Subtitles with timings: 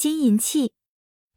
[0.00, 0.72] 金银器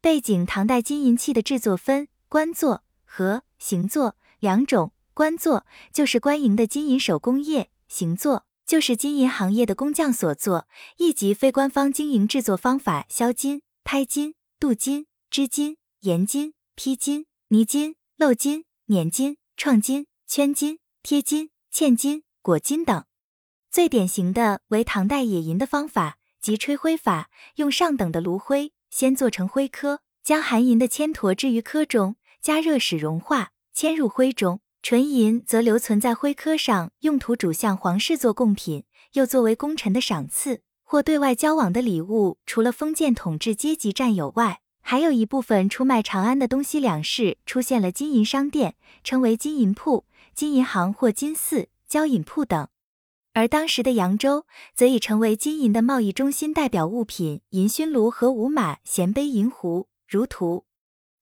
[0.00, 4.94] 背景：唐代金银器的制作分官作和行作两种。
[5.12, 10.66] 官作就是官营的金银手工业，行作就是金银行业的工匠所做，
[10.96, 13.04] 亦即非官方经营制作方法。
[13.10, 23.04] 削金、拍金、镀金、织金、研金、批金、泥金、镂金、碾金、创金、圈金、贴金、嵌金、裹金等。
[23.70, 34.60] 最典型的为唐代冶银的方法，即吹灰法，用上等的炉灰先做成灰颗，将含银的铅砣置于颗中，加热使融化，嵌入灰中。
[34.82, 38.84] 纯银则留存在灰科上，用途主向皇室做贡品，
[39.14, 42.36] 又作为功臣的赏赐或对外交往的礼物。
[42.44, 50.04] 除了封建统治阶级占有外，还有一部分出卖长安的东西两市出现了金银商店，称为金银铺、
[50.34, 52.68] 金银行或金寺、交银铺等。
[53.34, 60.64] 而当时的扬州，则已成为金银的贸易中心，代表物品银熏炉和五马、衔杯、银壶、如图。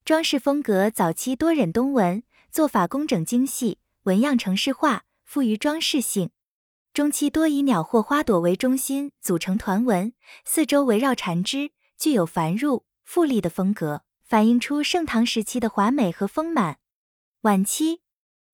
[0.05, 2.23] 装饰风格早期多忍冬纹。
[2.51, 6.29] 做法工整精细，纹样程式化，富于装饰性。
[6.93, 10.13] 中期多以鸟或花朵为中心组成团纹，
[10.45, 16.76] 四周围绕缠枝，具有繁缛富丽的风格，反映出盛唐时期的华美和丰满。
[17.41, 18.01] 晚期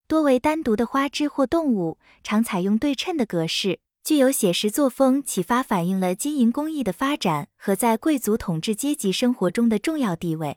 [0.09, 10.57] 多为单独的花枝或动物，常采用对称的格式，具有写实作风，启发反映了金银工艺的发展和在贵族统治阶级生活中的重要地位。